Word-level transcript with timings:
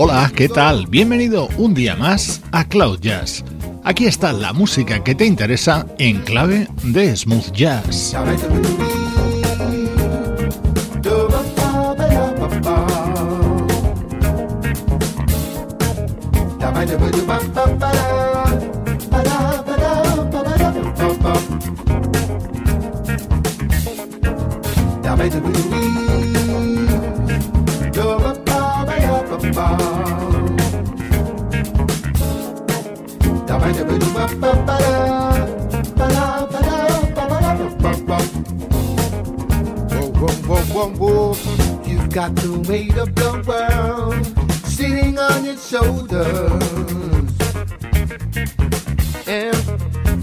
Hola, 0.00 0.30
¿qué 0.32 0.48
tal? 0.48 0.86
Bienvenido 0.86 1.48
un 1.56 1.74
día 1.74 1.96
más 1.96 2.40
a 2.52 2.68
Cloud 2.68 3.00
Jazz. 3.00 3.44
Aquí 3.82 4.06
está 4.06 4.32
la 4.32 4.52
música 4.52 5.02
que 5.02 5.16
te 5.16 5.26
interesa 5.26 5.88
en 5.98 6.20
clave 6.20 6.68
de 6.84 7.16
smooth 7.16 7.50
jazz. 7.50 8.14
And 46.10 46.24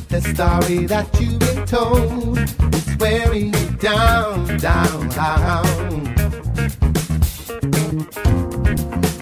the 0.09 0.19
story 0.19 0.87
that 0.87 1.07
you've 1.19 1.37
been 1.39 1.65
told 1.67 2.39
is 2.73 2.97
wearing 2.97 3.53
you 3.53 3.69
down, 3.77 4.57
down, 4.57 5.09
down. 5.09 5.65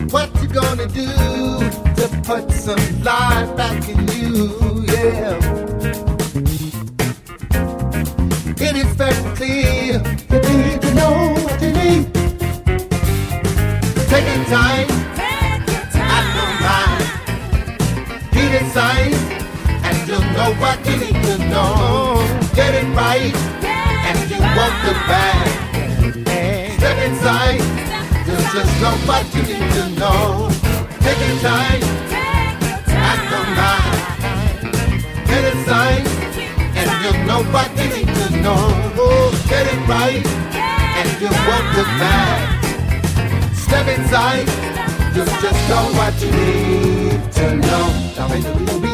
What 0.10 0.30
you 0.42 0.48
gonna 0.48 0.88
do 0.88 1.08
to 1.98 2.08
put 2.24 2.50
some 2.52 3.04
life 3.04 3.58
back 3.58 3.90
in 3.90 4.08
you? 4.08 4.86
Yeah. 4.88 5.38
It 8.58 8.76
is 8.78 8.96
very 8.96 9.36
clear 9.36 10.02
you 10.32 10.58
need 10.64 10.82
to 10.82 10.94
know 10.94 11.34
what 11.44 11.62
you 11.62 11.72
need. 11.74 12.14
Take 14.08 14.28
your 14.36 14.46
time, 14.46 14.93
mind. 18.76 19.04
Be 19.04 19.14
the 19.14 19.14
sign, 19.14 19.14
and 19.84 20.08
you'll 20.08 20.22
know 20.34 20.54
what 20.60 20.78
you 20.86 20.98
need 20.98 21.24
to 21.26 21.38
know. 21.50 22.22
Get 22.56 22.74
it 22.76 22.88
right, 22.96 23.36
and 23.64 24.18
you 24.30 24.40
won't 24.40 24.78
look 24.86 25.02
back. 25.08 25.48
Step 26.78 26.98
inside, 27.08 27.62
you'll 28.26 28.48
just 28.54 28.74
know 28.82 28.96
what 29.08 29.26
you 29.36 29.42
need 29.44 29.74
to 29.74 29.86
know. 30.00 30.50
Take 31.02 31.20
your 31.20 31.40
time, 31.40 31.82
I 32.88 33.14
don't 33.32 33.52
mind. 33.62 33.92
Get 35.28 35.44
it 35.44 35.58
sign, 35.66 36.04
and 36.76 36.90
you'll 37.04 37.22
know 37.26 37.42
what 37.52 37.70
you 37.78 37.88
need 37.96 38.08
to 38.08 38.28
know. 38.42 38.64
Get 39.50 39.66
it 39.68 39.80
right, 39.88 40.26
and 40.98 41.10
you 41.22 41.30
won't 41.30 41.68
look 41.78 41.92
back. 42.00 42.64
Step 43.54 43.88
inside, 43.98 44.48
you 45.16 45.26
just 45.26 45.70
know 45.70 45.86
what 45.94 46.20
you 46.22 46.32
need 46.32 47.32
to 47.34 47.56
know. 47.56 48.93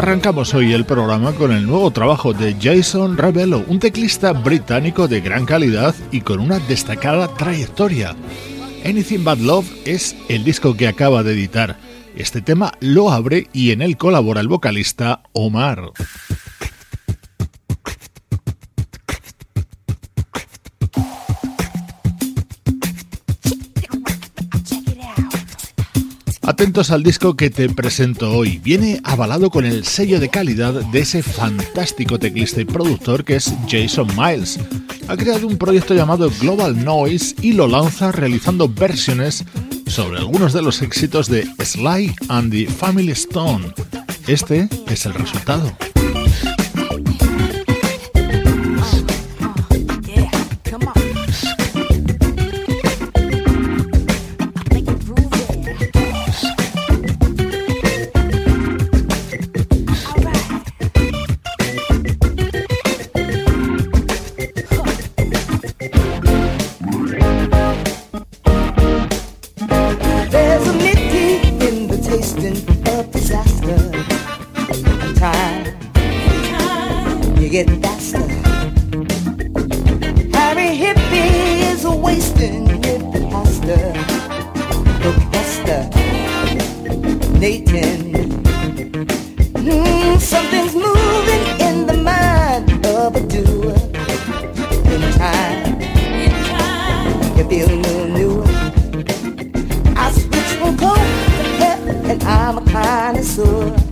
Arrancamos 0.00 0.54
hoy 0.54 0.72
el 0.72 0.86
programa 0.86 1.34
con 1.34 1.52
el 1.52 1.66
nuevo 1.66 1.90
trabajo 1.90 2.32
de 2.32 2.56
Jason 2.58 3.18
Rebello, 3.18 3.62
un 3.68 3.78
teclista 3.78 4.32
británico 4.32 5.06
de 5.06 5.20
gran 5.20 5.44
calidad 5.44 5.94
y 6.10 6.22
con 6.22 6.40
una 6.40 6.58
destacada 6.58 7.28
trayectoria. 7.34 8.16
Anything 8.86 9.22
But 9.24 9.40
Love 9.40 9.70
es 9.84 10.16
el 10.30 10.42
disco 10.42 10.74
que 10.74 10.88
acaba 10.88 11.22
de 11.22 11.34
editar. 11.34 11.76
Este 12.16 12.40
tema 12.40 12.72
lo 12.80 13.10
abre 13.10 13.48
y 13.52 13.72
en 13.72 13.82
él 13.82 13.98
colabora 13.98 14.40
el 14.40 14.48
vocalista 14.48 15.20
Omar. 15.34 15.92
Atentos 26.50 26.90
al 26.90 27.04
disco 27.04 27.36
que 27.36 27.48
te 27.48 27.68
presento 27.68 28.32
hoy. 28.32 28.58
Viene 28.58 29.00
avalado 29.04 29.50
con 29.50 29.64
el 29.64 29.84
sello 29.84 30.18
de 30.18 30.30
calidad 30.30 30.72
de 30.72 30.98
ese 30.98 31.22
fantástico 31.22 32.18
teclista 32.18 32.60
y 32.60 32.64
productor 32.64 33.24
que 33.24 33.36
es 33.36 33.54
Jason 33.68 34.08
Miles. 34.16 34.58
Ha 35.06 35.16
creado 35.16 35.46
un 35.46 35.56
proyecto 35.58 35.94
llamado 35.94 36.28
Global 36.40 36.84
Noise 36.84 37.36
y 37.40 37.52
lo 37.52 37.68
lanza 37.68 38.10
realizando 38.10 38.68
versiones 38.68 39.44
sobre 39.86 40.18
algunos 40.18 40.52
de 40.52 40.62
los 40.62 40.82
éxitos 40.82 41.28
de 41.28 41.46
Sly 41.64 42.16
and 42.28 42.50
the 42.50 42.66
Family 42.66 43.12
Stone. 43.12 43.72
Este 44.26 44.68
es 44.88 45.06
el 45.06 45.14
resultado. 45.14 45.72
dinosaur. 103.12 103.89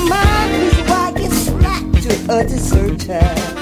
mind 0.00 0.54
is 0.54 0.78
why 0.88 1.12
you 1.16 1.30
slack 1.30 1.84
to 2.02 2.38
a 2.38 2.44
dessert 2.44 3.00
town. 3.00 3.57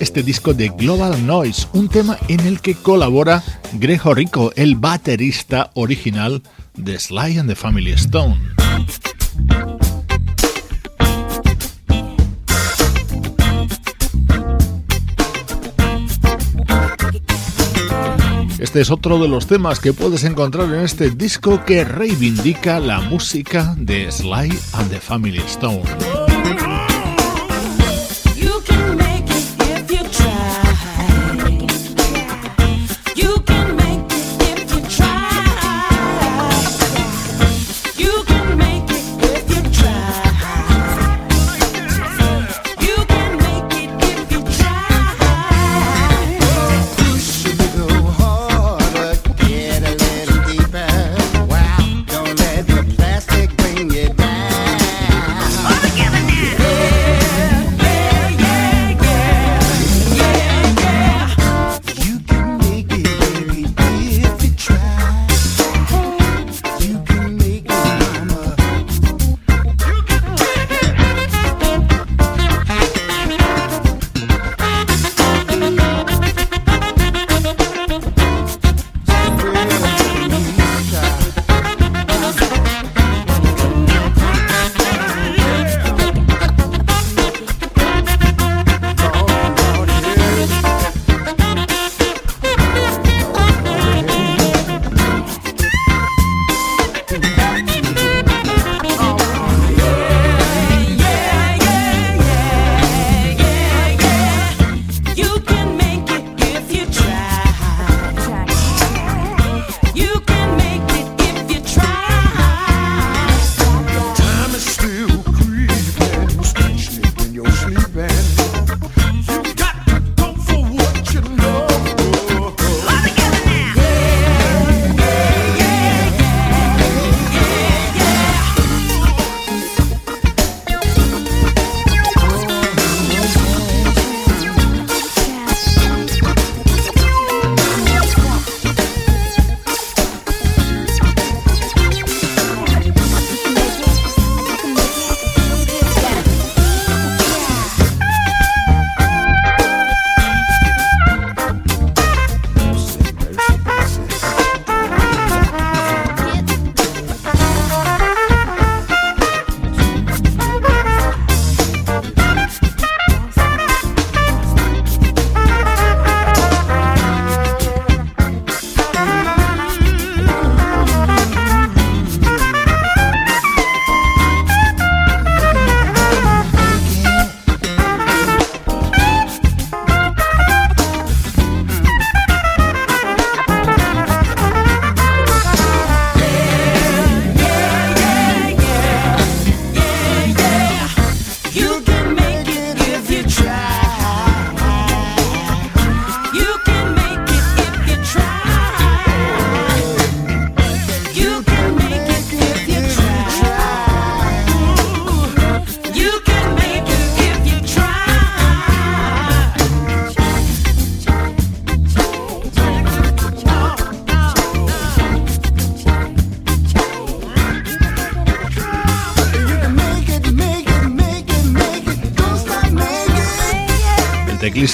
Este 0.00 0.22
disco 0.24 0.54
de 0.54 0.70
Global 0.70 1.24
Noise, 1.24 1.68
un 1.72 1.88
tema 1.88 2.18
en 2.26 2.40
el 2.40 2.60
que 2.60 2.74
colabora 2.74 3.44
Grejo 3.74 4.12
Rico, 4.12 4.52
el 4.56 4.74
baterista 4.74 5.70
original 5.74 6.42
de 6.74 6.98
Sly 6.98 7.38
and 7.38 7.48
the 7.48 7.54
Family 7.54 7.92
Stone. 7.92 8.38
Este 18.58 18.80
es 18.80 18.90
otro 18.90 19.20
de 19.20 19.28
los 19.28 19.46
temas 19.46 19.78
que 19.78 19.92
puedes 19.92 20.24
encontrar 20.24 20.74
en 20.74 20.80
este 20.80 21.10
disco 21.10 21.64
que 21.64 21.84
reivindica 21.84 22.80
la 22.80 23.00
música 23.00 23.76
de 23.78 24.10
Sly 24.10 24.58
and 24.72 24.90
the 24.90 25.00
Family 25.00 25.38
Stone. 25.46 26.17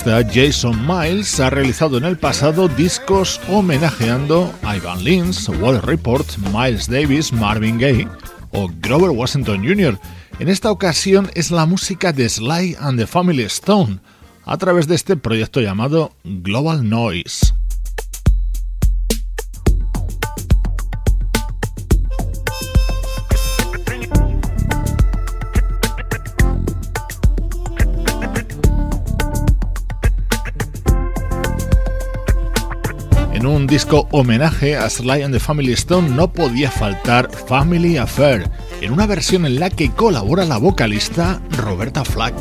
Jason 0.04 0.86
Miles 0.86 1.40
ha 1.40 1.48
realizado 1.48 1.96
en 1.96 2.04
el 2.04 2.18
pasado 2.18 2.68
discos 2.68 3.40
homenajeando 3.48 4.52
a 4.62 4.76
Ivan 4.76 5.02
Lins, 5.02 5.48
Wall 5.48 5.80
Report, 5.80 6.26
Miles 6.52 6.88
Davis, 6.88 7.32
Marvin 7.32 7.78
Gaye 7.78 8.06
o 8.52 8.68
Grover 8.80 9.10
Washington 9.10 9.64
Jr. 9.66 9.98
En 10.38 10.48
esta 10.48 10.70
ocasión 10.70 11.30
es 11.34 11.50
la 11.50 11.64
música 11.64 12.12
de 12.12 12.28
Sly 12.28 12.76
and 12.78 12.98
the 12.98 13.06
Family 13.06 13.44
Stone 13.44 14.00
a 14.44 14.58
través 14.58 14.86
de 14.88 14.94
este 14.94 15.16
proyecto 15.16 15.60
llamado 15.60 16.12
Global 16.22 16.86
Noise. 16.88 17.43
Un 33.54 33.68
disco 33.68 34.08
homenaje 34.10 34.76
a 34.76 34.90
Sly 34.90 35.22
and 35.22 35.32
the 35.32 35.38
Family 35.38 35.72
Stone 35.74 36.08
no 36.08 36.32
podía 36.32 36.70
faltar 36.70 37.30
Family 37.30 37.96
Affair, 37.96 38.50
en 38.80 38.92
una 38.92 39.06
versión 39.06 39.46
en 39.46 39.60
la 39.60 39.70
que 39.70 39.92
colabora 39.92 40.44
la 40.44 40.58
vocalista 40.58 41.40
Roberta 41.56 42.04
Flack. 42.04 42.34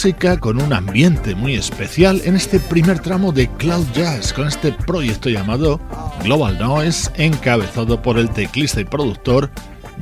Música 0.00 0.40
con 0.40 0.62
un 0.62 0.72
ambiente 0.72 1.34
muy 1.34 1.56
especial 1.56 2.22
en 2.24 2.34
este 2.34 2.58
primer 2.58 3.00
tramo 3.00 3.32
de 3.32 3.50
Cloud 3.58 3.84
Jazz 3.92 4.32
con 4.32 4.48
este 4.48 4.72
proyecto 4.72 5.28
llamado 5.28 5.78
Global 6.22 6.58
Noise 6.58 7.10
encabezado 7.16 8.00
por 8.00 8.18
el 8.18 8.30
teclista 8.30 8.80
y 8.80 8.86
productor 8.86 9.50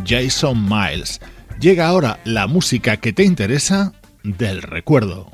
Jason 0.07 0.69
Miles. 0.69 1.21
Llega 1.59 1.89
ahora 1.89 2.21
la 2.23 2.47
música 2.47 2.99
que 2.99 3.13
te 3.13 3.25
interesa 3.25 3.93
del 4.23 4.63
recuerdo. 4.63 5.33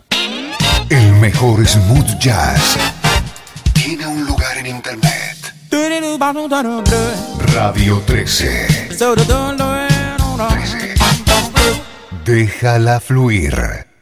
El 0.88 1.12
mejor 1.16 1.68
smooth 1.68 2.18
jazz 2.18 2.78
tiene 3.74 4.06
un 4.06 4.24
lugar 4.24 4.56
en 4.56 4.68
internet. 4.68 5.36
Radio 7.52 8.02
13. 8.06 8.88
13. 10.48 10.94
Déjala 12.24 12.98
fluir. 13.00 13.93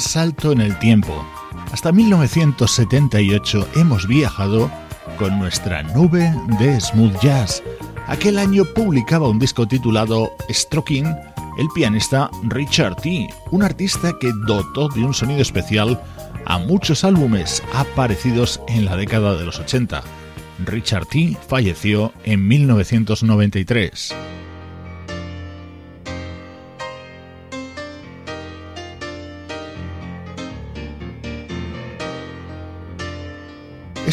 Salto 0.00 0.52
en 0.52 0.60
el 0.60 0.78
tiempo. 0.78 1.26
Hasta 1.72 1.92
1978 1.92 3.68
hemos 3.76 4.06
viajado 4.06 4.70
con 5.18 5.38
nuestra 5.38 5.82
nube 5.82 6.32
de 6.58 6.80
smooth 6.80 7.20
jazz. 7.20 7.62
Aquel 8.06 8.38
año 8.38 8.64
publicaba 8.64 9.28
un 9.28 9.38
disco 9.38 9.66
titulado 9.66 10.30
Stroking 10.50 11.14
el 11.58 11.68
pianista 11.74 12.30
Richard 12.44 12.96
T., 12.96 13.28
un 13.50 13.62
artista 13.64 14.16
que 14.18 14.32
dotó 14.46 14.88
de 14.88 15.04
un 15.04 15.12
sonido 15.12 15.42
especial 15.42 16.00
a 16.46 16.58
muchos 16.58 17.04
álbumes 17.04 17.62
aparecidos 17.74 18.60
en 18.68 18.84
la 18.84 18.96
década 18.96 19.36
de 19.36 19.44
los 19.44 19.58
80. 19.58 20.02
Richard 20.64 21.06
T. 21.06 21.36
falleció 21.48 22.12
en 22.24 22.46
1993. 22.46 24.14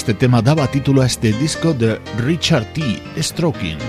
Este 0.06 0.14
tema 0.14 0.40
daba 0.40 0.68
título 0.68 1.02
a 1.02 1.08
este 1.08 1.34
disco 1.34 1.74
de 1.74 2.00
Richard 2.20 2.72
T. 2.74 3.02
Stroking. 3.18 3.80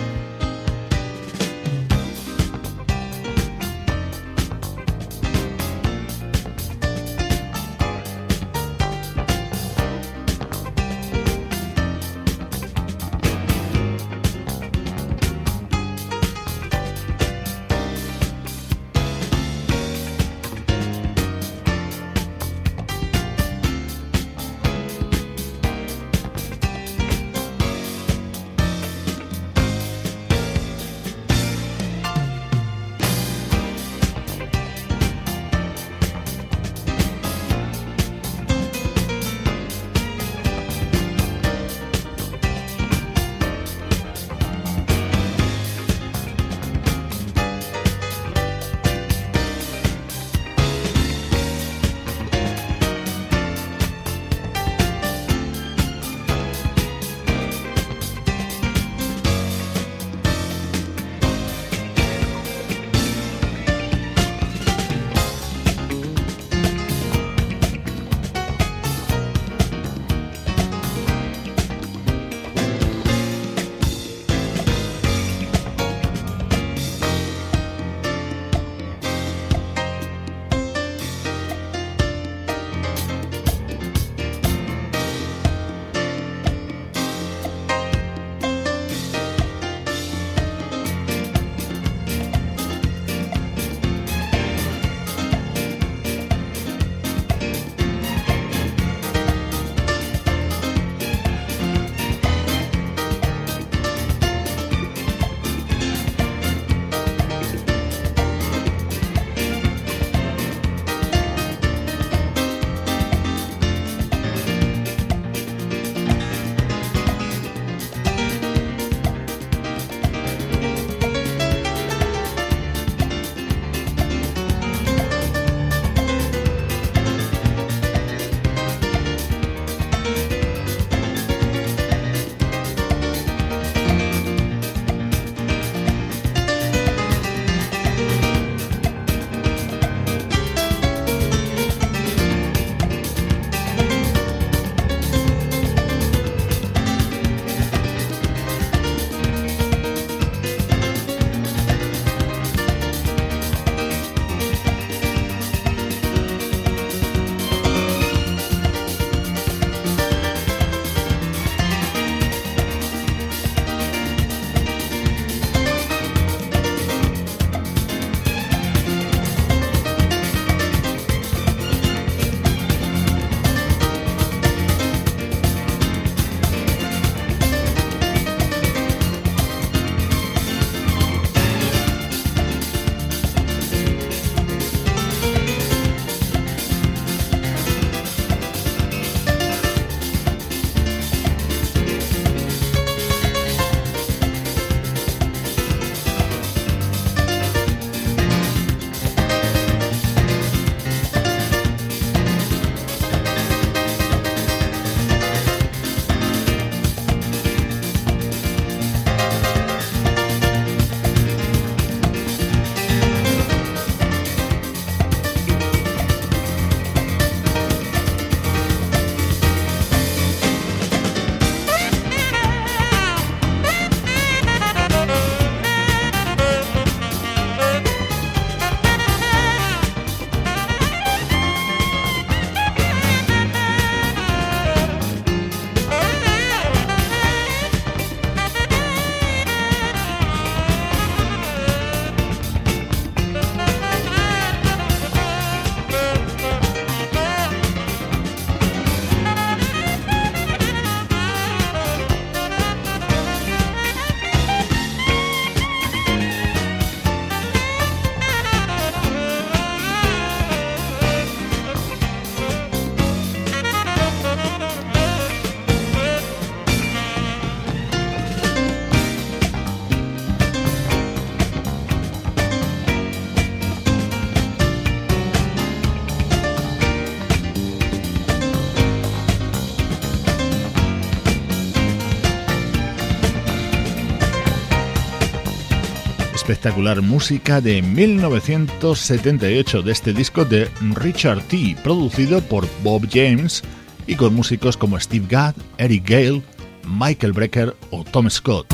Espectacular 286.67 287.01
música 287.01 287.61
de 287.61 287.81
1978 287.81 289.83
de 289.83 289.93
este 289.93 290.13
disco 290.13 290.45
de 290.45 290.69
Richard 290.97 291.41
T, 291.43 291.77
producido 291.85 292.41
por 292.41 292.67
Bob 292.83 293.07
James 293.09 293.63
y 294.09 294.17
con 294.17 294.35
músicos 294.35 294.77
como 294.77 294.99
Steve 294.99 295.27
Gadd, 295.29 295.55
Eric 295.79 296.11
Gale, 296.11 296.43
Michael 296.85 297.35
Brecker 297.35 297.77
o 297.91 298.03
Tom 298.03 298.29
Scott. 298.29 298.67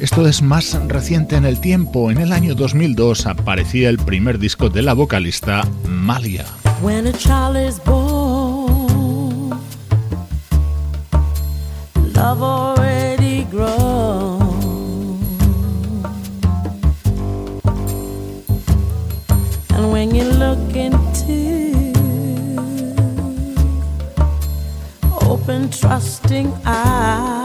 Esto 0.00 0.26
es 0.26 0.40
más 0.40 0.72
reciente 0.88 1.36
en 1.36 1.44
el 1.44 1.60
tiempo. 1.60 2.10
En 2.10 2.16
el 2.16 2.32
año 2.32 2.54
2002 2.54 3.26
aparecía 3.26 3.90
el 3.90 3.98
primer 3.98 4.38
disco 4.38 4.70
de 4.70 4.80
la 4.80 4.94
vocalista 4.94 5.68
Malia. 5.86 6.46
And 19.70 19.90
when 19.90 20.14
you 20.14 20.24
look 20.24 20.76
into 20.76 21.92
open, 25.22 25.70
trusting 25.70 26.52
eyes. 26.66 27.35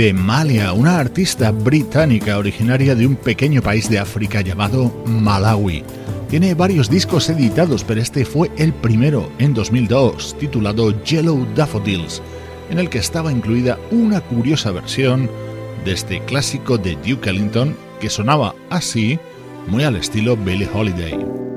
De 0.00 0.14
Malia, 0.14 0.72
una 0.72 0.98
artista 0.98 1.50
británica 1.50 2.38
originaria 2.38 2.94
de 2.94 3.06
un 3.06 3.16
pequeño 3.16 3.60
país 3.60 3.90
de 3.90 3.98
África 3.98 4.40
llamado 4.40 4.90
Malawi. 5.04 5.84
Tiene 6.30 6.54
varios 6.54 6.88
discos 6.88 7.28
editados, 7.28 7.84
pero 7.84 8.00
este 8.00 8.24
fue 8.24 8.50
el 8.56 8.72
primero 8.72 9.30
en 9.38 9.52
2002, 9.52 10.38
titulado 10.38 11.04
Yellow 11.04 11.46
Daffodils, 11.54 12.22
en 12.70 12.78
el 12.78 12.88
que 12.88 12.96
estaba 12.96 13.30
incluida 13.30 13.78
una 13.90 14.22
curiosa 14.22 14.70
versión 14.70 15.30
de 15.84 15.92
este 15.92 16.24
clásico 16.24 16.78
de 16.78 16.96
Duke 17.06 17.28
Ellington 17.28 17.76
que 18.00 18.08
sonaba 18.08 18.54
así, 18.70 19.18
muy 19.66 19.84
al 19.84 19.96
estilo 19.96 20.34
Billie 20.34 20.70
Holiday. 20.72 21.49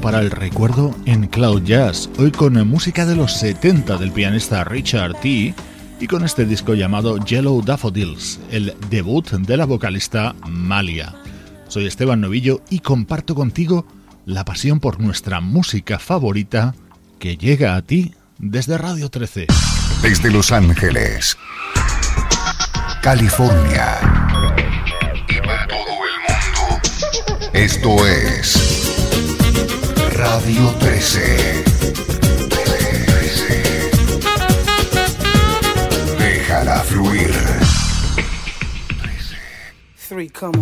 Para 0.00 0.20
el 0.20 0.30
recuerdo 0.30 0.94
en 1.06 1.26
Cloud 1.26 1.62
Jazz, 1.62 2.08
hoy 2.18 2.30
con 2.30 2.54
música 2.68 3.06
de 3.06 3.16
los 3.16 3.32
70 3.34 3.96
del 3.96 4.12
pianista 4.12 4.62
Richard 4.62 5.14
T. 5.20 5.54
y 6.00 6.06
con 6.06 6.24
este 6.24 6.44
disco 6.44 6.74
llamado 6.74 7.16
Yellow 7.18 7.62
Daffodils, 7.62 8.38
el 8.50 8.74
debut 8.90 9.28
de 9.30 9.56
la 9.56 9.64
vocalista 9.64 10.34
Malia. 10.46 11.14
Soy 11.68 11.86
Esteban 11.86 12.20
Novillo 12.20 12.60
y 12.70 12.80
comparto 12.80 13.34
contigo 13.34 13.86
la 14.26 14.44
pasión 14.44 14.78
por 14.78 15.00
nuestra 15.00 15.40
música 15.40 15.98
favorita 15.98 16.74
que 17.18 17.36
llega 17.36 17.74
a 17.74 17.82
ti 17.82 18.14
desde 18.38 18.78
Radio 18.78 19.08
13. 19.08 19.46
Desde 20.02 20.30
Los 20.30 20.52
Ángeles, 20.52 21.36
California 23.02 23.98
y 25.28 25.40
para 25.40 25.66
todo 25.66 25.78
el 25.80 26.18
mundo, 26.28 27.52
esto 27.52 28.06
es 28.06 28.67
Radio 30.18 30.72
13. 30.80 31.20
Déjala 36.18 36.80
fluir. 36.80 37.30
3, 40.08 40.52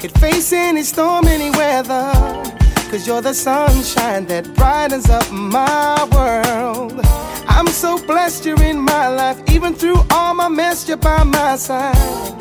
could 0.00 0.18
face 0.18 0.50
any 0.54 0.82
storm, 0.82 1.26
any 1.26 1.50
weather. 1.50 2.12
Cause 2.90 3.06
you're 3.06 3.20
the 3.20 3.34
sunshine 3.34 4.24
that 4.26 4.54
brightens 4.54 5.10
up 5.10 5.30
my 5.30 6.08
world. 6.10 6.98
I'm 7.46 7.66
so 7.66 7.98
blessed 8.06 8.46
you're 8.46 8.62
in 8.62 8.80
my 8.80 9.08
life, 9.08 9.38
even 9.50 9.74
through 9.74 10.00
all 10.10 10.32
my 10.34 10.48
mess, 10.48 10.88
you're 10.88 10.96
by 10.96 11.22
my 11.22 11.56
side. 11.56 12.34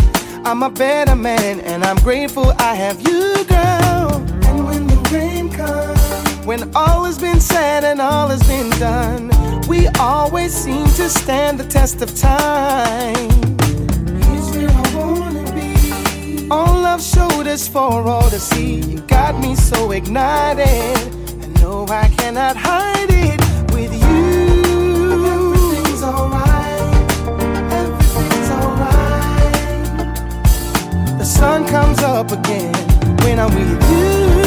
I'm 0.46 0.64
a 0.64 0.70
better 0.70 1.16
man, 1.16 1.60
and 1.60 1.84
I'm 1.84 1.98
grateful 1.98 2.54
I 2.60 2.76
have 2.76 3.02
you, 3.02 3.44
girl. 3.44 4.26
And 4.48 4.66
when 4.66 4.88
the 4.88 5.10
rain 5.12 5.50
comes, 5.50 6.46
when 6.46 6.74
all 6.74 7.04
has 7.04 7.20
been 7.20 7.42
said 7.42 7.84
and 7.84 8.00
all 8.00 8.30
has 8.30 8.48
been 8.48 8.70
done, 8.80 9.32
we 9.68 9.88
always 10.00 10.54
seem 10.54 10.86
to 10.86 11.10
stand 11.10 11.60
the 11.60 11.66
test 11.66 12.02
of 12.02 12.16
time. 12.16 13.49
All 16.52 16.82
love 16.82 17.02
showed 17.02 17.46
us 17.46 17.68
for 17.68 18.08
all 18.08 18.28
to 18.30 18.40
see. 18.40 18.82
You 18.82 19.02
got 19.02 19.40
me 19.40 19.54
so 19.56 19.92
ignited. 19.92 20.68
I 20.68 21.48
know 21.62 21.86
I 21.88 22.08
cannot 22.18 22.56
hide 22.58 23.10
it 23.10 23.40
with 23.72 23.94
you. 23.94 25.26
Everything's 25.28 26.02
alright. 26.02 26.94
Everything's 27.72 28.50
alright. 28.50 29.54
The 31.20 31.26
sun 31.26 31.68
comes 31.68 32.00
up 32.00 32.32
again 32.32 32.74
when 33.24 33.40
I'm 33.40 33.54
with 33.54 33.90
you. 33.92 34.39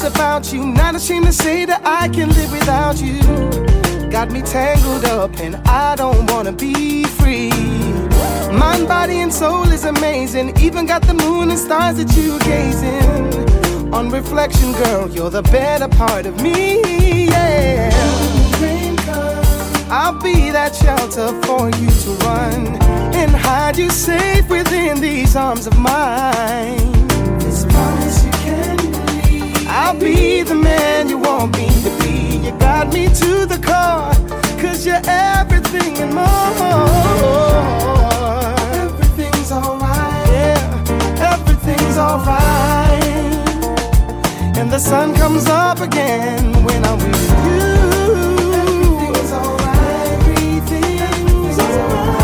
That's 0.00 0.14
about 0.16 0.52
you. 0.52 0.64
Not 0.64 0.94
ashamed 0.94 1.26
to 1.26 1.32
say 1.32 1.64
that 1.64 1.82
I 1.84 2.08
can 2.08 2.28
live 2.30 2.52
without 2.52 3.00
you. 3.00 3.20
Got 4.10 4.30
me 4.30 4.40
tangled 4.42 5.04
up 5.04 5.38
and 5.40 5.56
I 5.68 5.94
don't 5.96 6.30
wanna 6.30 6.52
be 6.52 7.04
free. 7.04 7.50
Mind, 8.50 8.88
body, 8.88 9.20
and 9.20 9.32
soul 9.32 9.64
is 9.70 9.84
amazing. 9.84 10.56
Even 10.58 10.86
got 10.86 11.02
the 11.02 11.14
moon 11.14 11.50
and 11.50 11.58
stars 11.58 11.96
that 11.96 12.16
you 12.16 12.38
gazing. 12.40 13.92
On 13.92 14.10
reflection, 14.10 14.72
girl, 14.72 15.08
you're 15.10 15.30
the 15.30 15.42
better 15.42 15.88
part 15.88 16.26
of 16.26 16.40
me. 16.40 17.26
Yeah. 17.26 17.90
I'll 19.90 20.18
be 20.20 20.50
that 20.50 20.74
shelter 20.74 21.28
for 21.42 21.66
you 21.80 21.90
to 22.04 22.10
run 22.24 22.66
and 23.14 23.30
hide 23.32 23.76
you 23.76 23.90
safe 23.90 24.48
within 24.48 25.00
these 25.00 25.36
arms 25.36 25.66
of 25.66 25.76
mine. 25.78 26.92
This. 27.40 28.19
I'll 29.92 29.98
be 29.98 30.44
the 30.44 30.54
man 30.54 31.08
you 31.08 31.18
want 31.18 31.56
me 31.58 31.66
to 31.66 31.90
be. 31.98 32.46
You 32.46 32.52
got 32.60 32.92
me 32.94 33.06
to 33.06 33.44
the 33.44 33.58
core, 33.58 34.14
cause 34.62 34.86
you're 34.86 35.02
everything 35.04 35.98
and 35.98 36.14
more. 36.14 36.54
Everything's 38.84 39.50
alright. 39.50 40.28
Yeah, 40.30 41.32
everything's 41.34 41.98
alright. 41.98 43.02
And 44.56 44.70
the 44.70 44.78
sun 44.78 45.12
comes 45.16 45.48
up 45.48 45.80
again 45.80 46.52
when 46.62 46.84
I'm 46.84 46.98
with 46.98 47.30
you. 47.46 47.58
Everything's 48.62 49.32
alright. 49.32 50.20
Everything's 50.20 51.58
alright. 51.58 52.19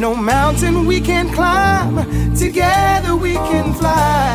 No 0.00 0.14
mountain 0.14 0.86
we 0.86 0.98
can 0.98 1.28
climb. 1.28 1.96
Together 2.34 3.14
we 3.14 3.34
can 3.34 3.74
fly. 3.74 4.32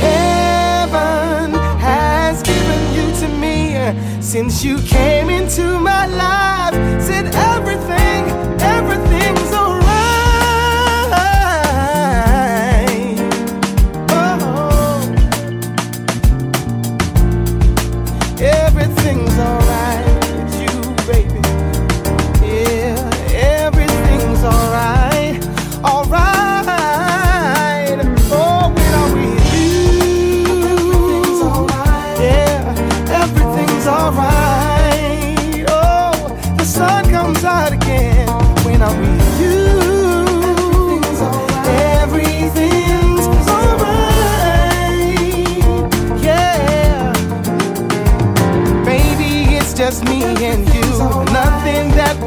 Heaven 0.00 1.54
has 1.78 2.42
given 2.42 2.82
you 2.92 3.06
to 3.20 3.28
me 3.38 4.20
since 4.20 4.64
you 4.64 4.78
came 4.82 5.30
into 5.30 5.78
my 5.78 6.06
life. 6.06 6.74
Said 7.00 7.26
everything, 7.32 8.24
everything's 8.60 9.52
alright. 9.52 9.81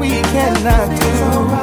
Oh, 0.06 0.08
we 0.08 0.22
cannot 0.22 0.88
do. 1.00 1.56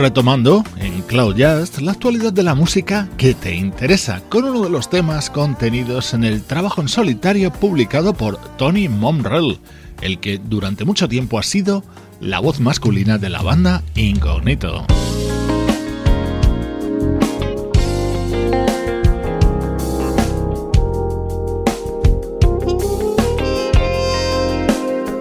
Retomando 0.00 0.64
Cloud 1.10 1.34
Jazz 1.34 1.82
la 1.82 1.90
actualidad 1.90 2.32
de 2.32 2.44
la 2.44 2.54
música 2.54 3.08
que 3.18 3.34
te 3.34 3.52
interesa, 3.52 4.22
con 4.28 4.44
uno 4.44 4.62
de 4.62 4.70
los 4.70 4.88
temas 4.88 5.28
contenidos 5.28 6.14
en 6.14 6.22
el 6.22 6.44
trabajo 6.44 6.80
en 6.80 6.86
solitario 6.86 7.52
publicado 7.52 8.14
por 8.14 8.36
Tony 8.56 8.88
Momrell, 8.88 9.58
el 10.02 10.20
que 10.20 10.38
durante 10.38 10.84
mucho 10.84 11.08
tiempo 11.08 11.40
ha 11.40 11.42
sido 11.42 11.82
la 12.20 12.38
voz 12.38 12.60
masculina 12.60 13.18
de 13.18 13.28
la 13.28 13.42
banda 13.42 13.82
Incognito. 13.96 14.86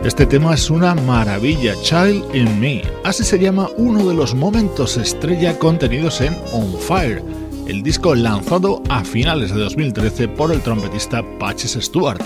Este 0.09 0.25
tema 0.25 0.55
es 0.55 0.71
una 0.71 0.95
maravilla, 0.95 1.75
Child 1.83 2.33
in 2.35 2.59
Me. 2.59 2.81
Así 3.03 3.23
se 3.23 3.37
llama 3.37 3.69
uno 3.77 4.07
de 4.09 4.15
los 4.15 4.33
momentos 4.33 4.97
estrella 4.97 5.59
contenidos 5.59 6.19
en 6.21 6.35
On 6.51 6.73
Fire, 6.79 7.21
el 7.67 7.83
disco 7.83 8.15
lanzado 8.15 8.81
a 8.89 9.03
finales 9.03 9.53
de 9.53 9.59
2013 9.59 10.27
por 10.29 10.51
el 10.51 10.61
trompetista 10.61 11.23
Patches 11.37 11.77
Stewart. 11.79 12.19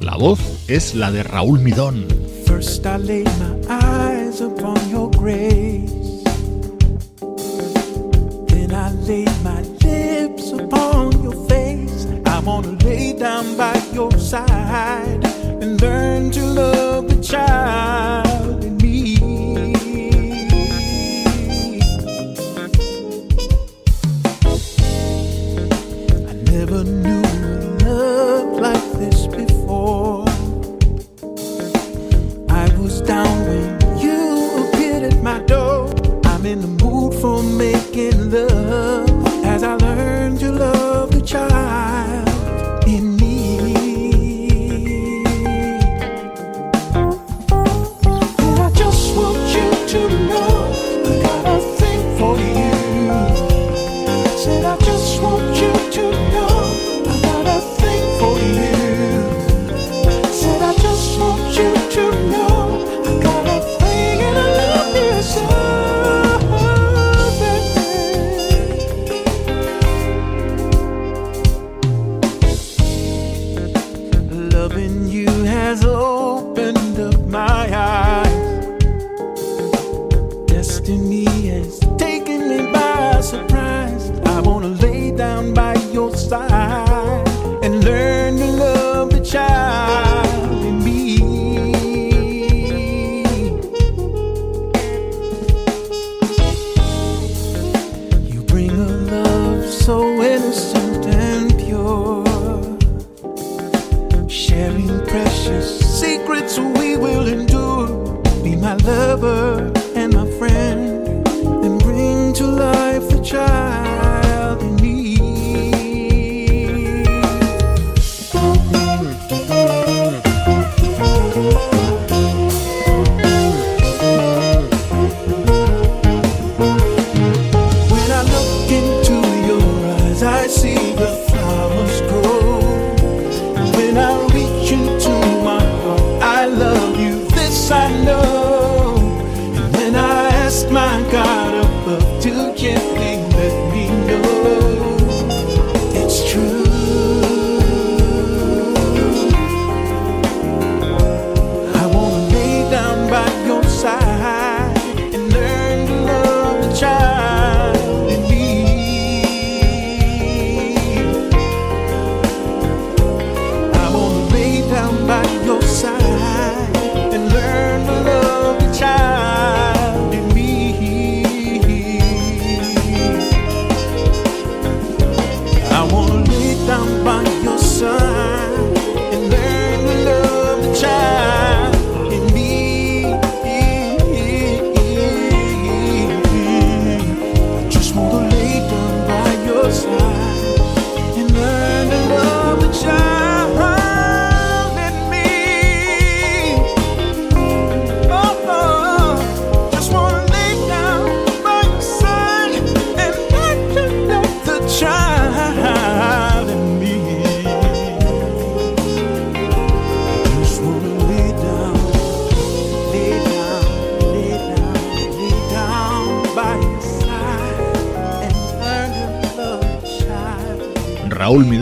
La 0.00 0.16
voz 0.16 0.40
es 0.66 0.94
la 0.94 1.12
de 1.12 1.24
Raúl 1.24 1.60
Midón. 1.60 2.06
First 2.46 2.86
I 2.86 2.96
my 2.96 3.60
eyes 3.68 4.40
upon 4.40 4.78
your 4.90 5.10
grace. 5.10 5.92
Then 8.48 8.72
I 8.72 9.26
my 9.44 9.60
lips 9.84 10.54
upon 10.54 11.22
your 11.22 11.36
face. 11.46 12.08
I 12.24 12.40
wanna 12.40 12.78
lay 12.82 13.12
down 13.12 13.58
by 13.58 13.78
your 13.92 14.10
side 14.18 15.22
and 15.60 15.78
learn 15.82 16.30
to 16.30 16.40
love. 16.40 16.75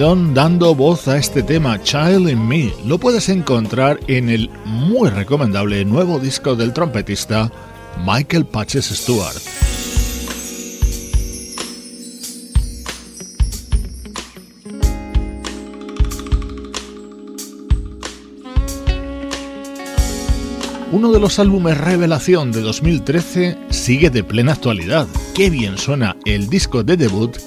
Dando 0.04 0.74
voz 0.74 1.08
a 1.08 1.16
este 1.16 1.42
tema 1.42 1.82
Child 1.82 2.28
in 2.28 2.46
Me. 2.46 2.74
Lo 2.84 2.98
puedes 2.98 3.30
encontrar 3.30 3.98
en 4.06 4.28
el 4.28 4.50
muy 4.66 5.08
recomendable 5.08 5.82
nuevo 5.86 6.18
disco 6.18 6.56
del 6.56 6.74
trompetista 6.74 7.50
Michael 8.04 8.44
Patches 8.44 8.84
Stewart. 8.84 9.34
Uno 20.92 21.12
de 21.12 21.18
los 21.18 21.38
álbumes 21.38 21.78
Revelación 21.78 22.52
de 22.52 22.60
2013 22.60 23.56
sigue 23.70 24.10
de 24.10 24.22
plena 24.22 24.52
actualidad. 24.52 25.06
Qué 25.34 25.48
bien 25.48 25.78
suena 25.78 26.14
el 26.26 26.50
disco 26.50 26.82
de 26.82 26.98
debut 26.98 27.38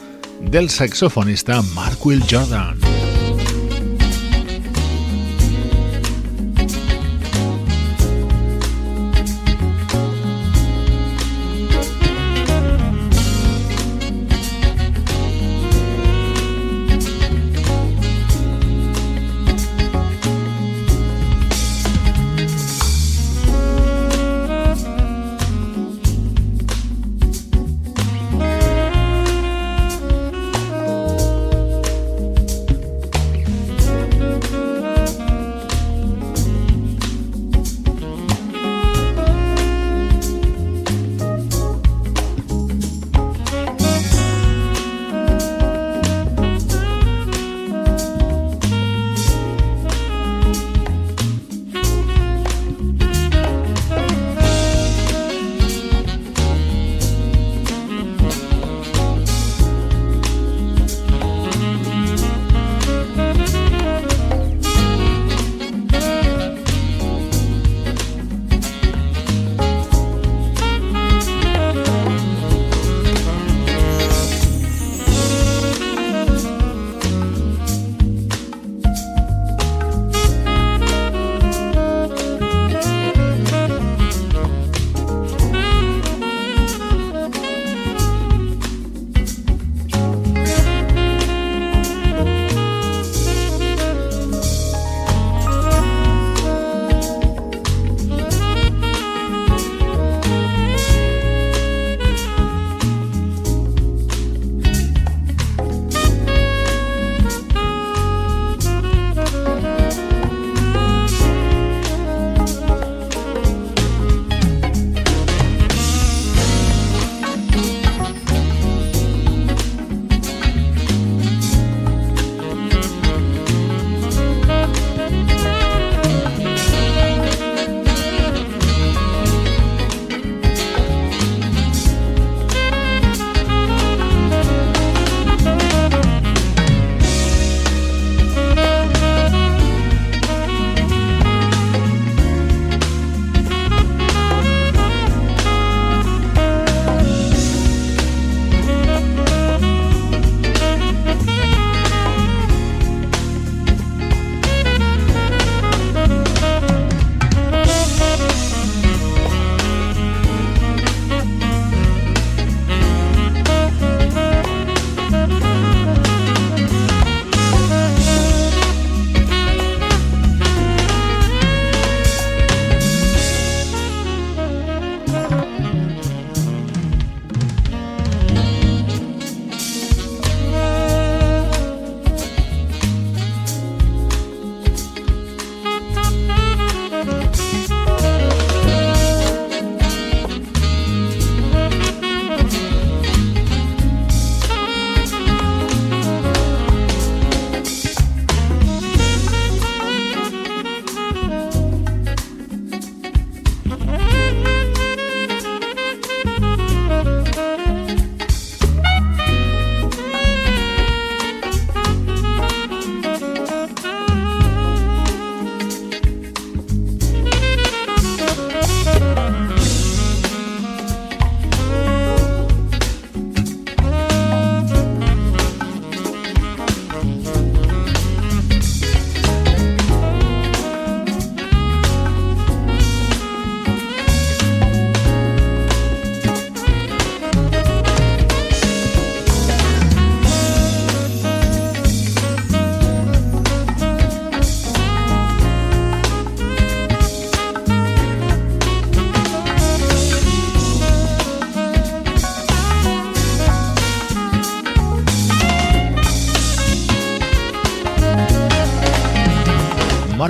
del 0.41 0.71
saxofonista 0.71 1.61
Quil 1.99 2.21
Jordan. 2.27 2.86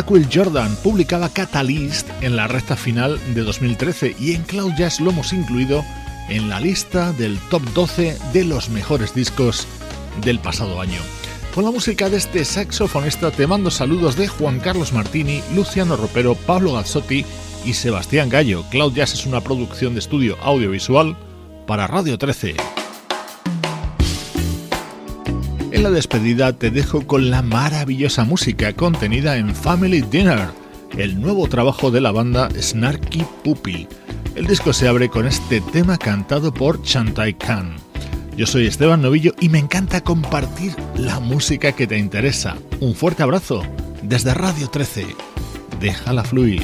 Will 0.10 0.28
Jordan 0.32 0.76
publicaba 0.84 1.30
Catalyst 1.30 2.08
en 2.22 2.36
la 2.36 2.48
recta 2.48 2.78
final 2.78 3.20
de 3.34 3.42
2013 3.42 4.16
y 4.20 4.34
en 4.34 4.44
Cloud 4.44 4.74
Jazz 4.78 5.02
lo 5.02 5.12
hemos 5.12 5.34
incluido 5.34 5.84
en 6.30 6.50
la 6.50 6.60
lista 6.60 7.12
del 7.14 7.38
top 7.50 7.62
12 7.74 8.18
de 8.32 8.46
los 8.46 8.70
mejores 8.70 9.14
discos 9.14 9.68
del 10.24 10.40
pasado 10.40 10.80
año. 10.80 11.00
Con 11.54 11.66
la 11.66 11.72
música 11.72 12.10
de 12.10 12.18
este 12.18 12.46
saxofonista 12.46 13.32
te 13.32 13.48
mando 13.48 13.70
saludos 13.70 14.16
de 14.16 14.28
Juan 14.28 14.60
Carlos 14.60 14.94
Martini, 14.94 15.42
Luciano 15.54 15.98
Ropero, 15.98 16.36
Pablo 16.36 16.74
Gazzotti 16.74 17.26
y 17.66 17.74
Sebastián 17.74 18.30
Gallo. 18.30 18.64
Cloud 18.70 18.94
Jazz 18.94 19.14
es 19.14 19.26
una 19.26 19.42
producción 19.42 19.94
de 19.94 20.00
estudio 20.00 20.38
audiovisual 20.42 21.18
para 21.66 21.88
Radio 21.88 22.18
13. 22.18 22.77
En 25.78 25.84
la 25.84 25.92
despedida 25.92 26.54
te 26.54 26.72
dejo 26.72 27.06
con 27.06 27.30
la 27.30 27.44
maravillosa 27.44 28.24
música 28.24 28.74
contenida 28.74 29.38
en 29.38 29.54
Family 29.54 30.02
Dinner, 30.02 30.48
el 30.98 31.22
nuevo 31.22 31.48
trabajo 31.48 31.92
de 31.92 32.02
la 32.02 32.12
banda 32.12 32.50
Snarky 32.60 33.24
Puppy. 33.44 33.88
El 34.34 34.48
disco 34.48 34.74
se 34.74 34.88
abre 34.88 35.08
con 35.08 35.28
este 35.28 35.62
tema 35.62 36.00
cantado 36.00 36.52
por 36.52 36.82
Chantai 36.82 37.36
Khan. 37.36 37.76
Yo 38.36 38.48
soy 38.48 38.66
Esteban 38.66 39.04
Novillo 39.04 39.36
y 39.40 39.50
me 39.50 39.60
encanta 39.60 40.02
compartir 40.02 40.76
la 40.96 41.20
música 41.20 41.72
que 41.74 41.86
te 41.86 42.00
interesa. 42.00 42.58
Un 42.80 42.96
fuerte 42.96 43.22
abrazo 43.22 43.62
desde 44.02 44.34
Radio 44.34 44.72
13. 44.72 45.06
Déjala 45.80 46.24
fluir. 46.24 46.64